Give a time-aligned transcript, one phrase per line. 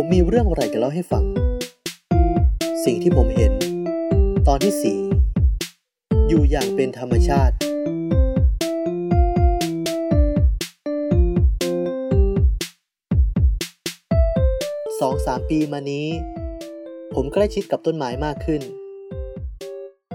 [0.00, 1.24] ผมมีเรื่องอะไรจะเล่าให้ฟัง
[2.84, 3.52] สิ่งที่ผมเห็น
[4.48, 4.98] ตอนที่สี่
[6.28, 7.54] อยู่อย่างเป็นธรรมชาติ
[15.00, 16.08] สองสามปีมานี้
[17.14, 18.62] ผมใกล้ชิดกับต้นไม้มากขึ้น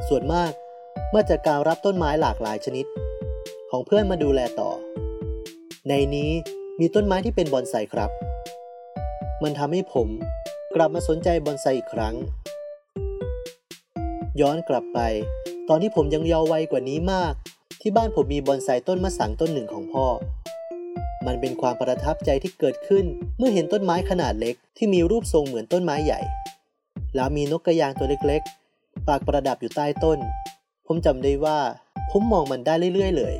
[0.07, 0.52] ส่วนมาก
[1.11, 2.86] เมาจากการรับต้นไม้หลากหลายชนิด
[3.70, 4.71] ของเพื่อนมาดูแลต่อ
[5.87, 6.31] ในนี้
[6.79, 8.11] มีต้นไม้ที่เป็นบอนไซครับ
[9.43, 10.07] มันทำให้ผม
[10.75, 12.15] กลับมาสนใจบอนไซอีกครั้ง
[14.42, 15.00] ย้อนกลับไป
[15.70, 17.34] ตอนที่ผมยังเยาว์วัยกว่านี้มาก
[17.82, 20.06] ที่บ้านผมมีบอนไซต้นมะสังต้นหนึ่งของพ่อ
[21.25, 23.06] มันเป็นความประทับใจที่เกิดขึ้น
[23.37, 26.21] เมื่อเห็นต้นไม้ขนาดเล็กที่มีรูปทรงเหมือนต้นไม้ใหญ่
[27.15, 30.20] แล้วมีนกกระยางตัวเล็กๆ ปากประดับอยู่ใต้ต้น
[30.87, 31.60] ผมจำได้ว่า
[32.12, 33.36] ผมมองมันได้เรื่อยๆเลย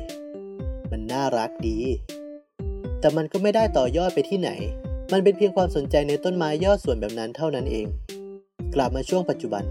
[0.90, 1.78] มันน่ารักดี
[3.00, 4.50] แต่มันก็ไม่ได้ต่อยอดไปที่ไหน
[5.12, 7.86] มันเป็นเพียงความสนใจในต้นไม้ยอดส่วนแบบนั้นเท่านั้นเอง
[8.74, 9.64] กลับมาช่วงปัจจุบัน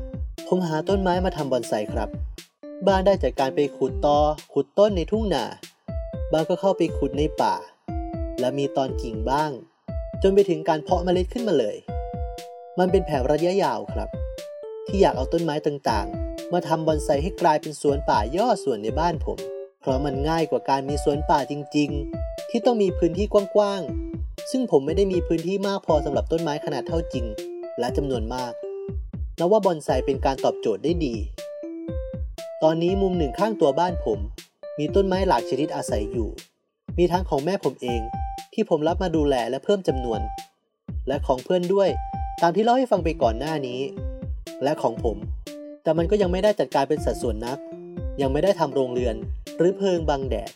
[0.47, 2.09] ผมหาต้นไม้มาทำบอนไซครับ
[2.87, 4.19] บ้างได้จากการไปขุดตอ
[4.53, 5.45] ขุดต้นในทุ่งนา
[6.31, 7.55] บ้างก็เข้าไปขุดในป่า
[8.39, 9.51] และมีตอนกิ่งบ้าง
[10.21, 11.77] จนไปถึงการเพาะเมล็ดขึ้นมาเลย
[12.79, 14.09] มันเป็นแผนระยะยาวครับ
[14.87, 19.37] ที่อยากเอาต้นไม้ต่างๆ มาทำบอนไซให้กลายเป็นสวนป่ายอดส่วนในบ้านผม
[19.81, 21.89] เพราะมันง่ายกว่าการมีสวนป่าจริง
[22.21, 24.02] ๆ ที่ต้องมีพื้นที่กว้างๆ
[24.51, 27.25] ซึ่งผมไม่ได้มีพื้นที่มากพอสำหรับต้นไม้ขนาดเท่าจริง
[27.79, 28.53] และจำนวนมาก
[29.39, 31.15] นับว่าบอนไซเป็นการตอบโจทย์ได้ดี
[32.63, 34.19] ตอนนี้มุมหนึ่งข้างตัวบ้านผม
[34.79, 36.29] มีต้นไม้หลากชนิดอาศัยอยู่
[36.97, 38.01] มีทั้งของแม่ผมเอง
[38.53, 40.21] ที่ผมรับมาดูแลและเพิ่มจำนวน
[41.07, 41.89] และของเพื่อนด้วย
[42.41, 43.79] ตามที่เล่าให้ฟังไปก่อนหน้านี้
[44.63, 45.17] และของผม
[45.83, 47.57] แต่มันก็ยังไม่ได้จัดการเป็นสัดส่วนนัก
[48.21, 49.15] ยังไม่ได้ทำโรงเรือน
[49.57, 50.51] หรือเพิงบังแดด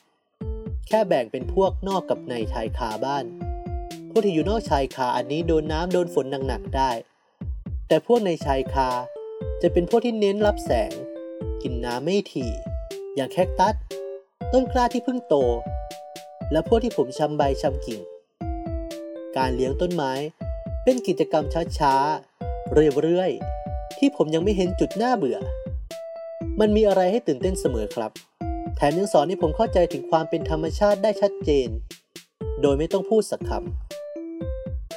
[0.88, 3.26] แค่แบ่งเป็นพวกนอกกับในชายคาบ้าน
[4.18, 6.92] วกที่อยู่นอกชายคาอันนี้โดนน้ำโดนฝนหนักๆได้
[7.88, 8.90] แต่พวกในชายคา
[9.62, 10.92] จะเป็นพวกที่เน้นรับแสง
[11.62, 12.52] กินน้ำไม่ถี่
[13.16, 13.76] อย่างแคคตัส
[14.54, 15.36] ต้นกล้าที่เพิ่งโต
[16.52, 18.02] และพวกที่ผมชำใบชำกิ่ง
[19.38, 20.14] การเลี้ยงต้นไม้
[20.84, 21.46] เป็นกิจกรรม
[21.80, 22.74] ช้าๆ
[23.04, 25.38] เรื่อยๆ ที่ผมยังไม่เห็นจุดน่าเบื่อ
[26.60, 28.12] มันมีอะไรให้ตื่นเต้นเสมอครับ
[28.76, 31.70] แถมยังสอนให้ผมเข้าใจถึงความเป็นธรรมชาติได้ชัดเจน
[32.62, 34.07] โดยไม่ต้องพูดสักคำ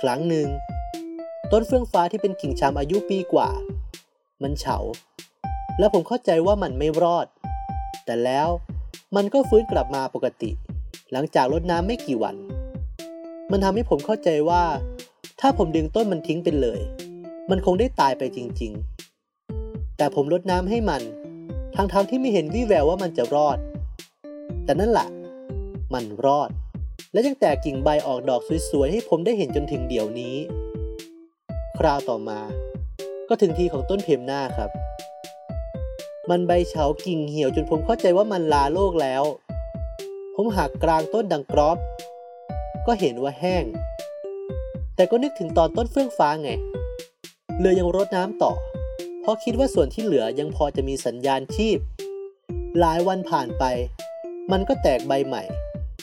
[0.00, 0.48] ครั้งหนึ่ง
[1.52, 3.50] ต้นเฟื่องฟ้าที่เป็นกิ่งชามอายุปีกว่า
[4.42, 4.76] มันเฉา
[5.78, 7.26] และผมเข้าใจว่ามันไม่รอด
[8.04, 8.48] แต่แล้ว
[9.16, 10.50] มันก็ฟื้นกลับมาปกติ
[11.12, 12.36] หลังจากรดน้ำไม่กี่วัน
[13.50, 14.62] มันทำให้ผมเข้าใจว่า
[15.40, 16.80] ถ้าผมดึงต้นมันทิ้งไปเลย
[17.50, 18.72] มันคงได้ตายไปจริง
[19.34, 21.02] ๆ แต่ผมรดน้ำให้มัน
[21.76, 23.58] ทั้งๆทที่ไม่เห็นวี่แววว่ามันจะรอด
[24.64, 25.08] แต่นั่นแหละ
[25.94, 26.50] มันรอด
[27.12, 28.40] และยังแตกกิ่งใบออกดอก
[28.70, 30.36] สวยๆ ให้ผมได้เห็นจนถึงเดี๋ยวนี้
[31.78, 32.40] คราวต่อมา
[33.28, 34.70] ก็ถึงทีของต้นเพมหน้าครับ
[36.30, 39.24] มันใบเฉากิ่งเหี่ยวจนผมเข้าใจว่ามันลาโลกแล้ว
[40.34, 41.78] ผมหักกลางต้นดังกรอบ
[42.86, 43.64] ก็เห็นว่าแห้ง
[44.94, 46.50] แต่ก็นึกถึงตอนต้นเฟื่องฟ้าไง
[47.60, 48.52] เลยยังรดน้ำต่อ
[49.20, 51.78] เพราะคิดว่าส่วนที่เหลือยังพอจะมีสัญญาณชีพ
[52.78, 53.64] หลายวันผ่านไป
[54.52, 55.42] มันก็แตกใบใหม่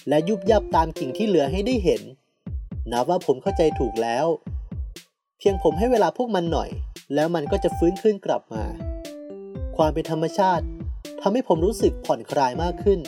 [0.09, 2.01] และยุบยับตามกิ่งที่เหลือให้ได้เห็น
[2.91, 4.25] นับว่าผมเข้าใจถูกแล้ว
[5.39, 6.69] เพียงผมให้เวลาพวกมันหน่อย
[7.13, 8.63] แล้วมันก็จะฟื้นขึ้นกลับมา
[9.77, 10.65] ความเป็นธรรมชาติ
[11.21, 12.99] ทำให้ผมรู้สึกผ่อนคลายมากขึ้น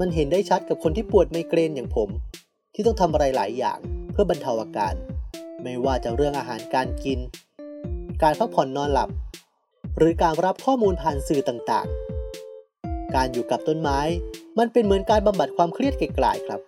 [0.00, 2.08] มันเห็นได้ชัดกับคนที่ปวดไมเกรนอย่างผม
[2.74, 3.78] ที่ต้องทำอะไรหลายอย่าง
[4.12, 4.94] เพื่อบรรเทาอาการ
[5.62, 7.18] ไม่ว่าจะเรื่องอาหารการกิน
[8.22, 9.10] การพักผ่อนนอนหลับ
[9.98, 12.15] หรือการรับข้อมูลผ่านสื่อต่างๆ
[13.14, 14.00] การอยู่กับต้นไม้
[14.58, 16.60] มันเป็นเหมือนการบำบัดความเครียดไกลๆครับ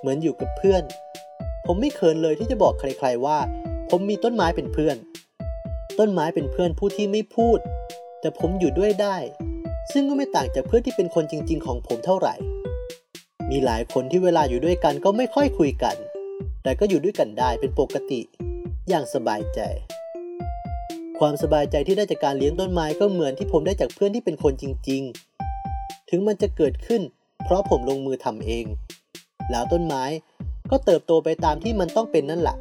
[0.00, 0.82] เหมือนอยู่กับเพื่อน
[1.66, 3.38] ผมไม่เขินเลยที่จะบอกใครๆว่า
[3.90, 4.96] ผมมีต้นไม้เป็นเพื่อน
[5.98, 7.58] ต้นไม้เป็นเพื่อนผู้ที่ไม่พูด
[8.20, 9.16] แต่ผมอยู่ด้วยได้
[9.92, 12.34] ซึ่งก็ไม่ต่างจากเพื่อนที่เป็นคนจริง ๆ ของผมเท่าไหร่
[13.50, 15.96] มีหลายคนที่เวลาอยู่ด้วยกันก็ไม่ค่อยคุยกัน
[16.62, 18.20] แต่ก็อยู่ด้วยกันได้เป็นปกติ
[18.88, 19.60] อย่างสบายใจ
[21.18, 25.31] ความสบายใจที่ได้จากการเลี้ยงต้นไม้ก็เหมือนที่ผมได้จากเพื่อนที่เป็นคนจริง ๆ
[26.10, 27.02] ถึงมันจะเกิดขึ้น
[27.44, 28.66] เพราะผมลงมือทำเอง
[29.50, 30.04] แล้วต้นไม้
[30.70, 32.56] ก็เติบโตไปตามที่มันต้องเป็นนั่นแหละ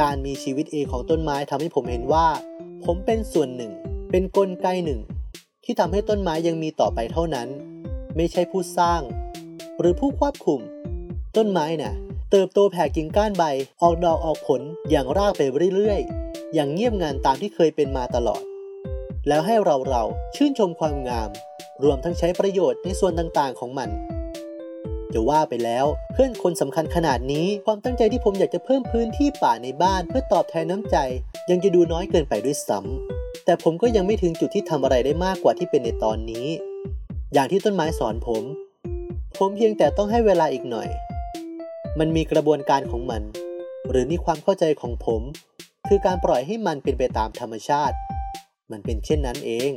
[0.00, 2.26] การมีชีวิตเองของต้นไม้ทำให้ผมเห็นว่า
[2.84, 3.72] ผมเป็นส่วนหนึ่ง
[4.10, 5.00] เป็นนกลไกหนึ่ง
[5.64, 7.48] ที่ทำให้ต้นไม้ยังมีต่อไปเท่านั้น
[8.16, 9.00] ไม่ใช่ผู้สร้าง
[9.78, 10.60] หรือผู้ควบคุม
[11.36, 11.94] ต้นไม้น่ะ
[12.30, 13.44] เติบโตแผ่กิ่งก้านใบ
[13.82, 15.42] ออกดอกออกผลอย่างรากไป
[15.74, 18.42] เรื่อยๆ อย่างเงียบงันตามที่เคยเป็นมาตลอด
[19.28, 20.02] แล้วให้เราเรา
[20.36, 21.30] ชื่นชมความงาม
[21.84, 23.90] รวมทั้งใช้ประโยชน์ในส่วนต่างๆของมัน
[25.12, 30.96] จะว่าไปแล้วเพื่อนคนสำคัญขนาดนี้ความตั้งใจที่ผมอยากจะเพิ่มพื้นที่ป่าในบ้าน เพื่อตอบแทนน้ำใจ
[31.50, 36.46] ยังจะดูน้อยเกินไปด้วยซ้ำแต่ผมก็ยังไม่ถึงจุดที่ทำอะไรได้มากกว่าที่เป็นในตอนนี้
[37.34, 38.42] อย่างที่ต้นไม้สอนผม
[39.38, 40.88] ผมเพียงแต่ต้องให้เวลาอีกหน่อย
[41.98, 43.22] มันมีกระบวนการของมัน
[43.88, 45.22] หรือนี่ความเข้าใจของผม
[45.88, 47.96] คือการปล่อยให้มันเป็นไปตามธรรมชาติ
[48.72, 49.72] มันเป็นเช่นนั้นเอง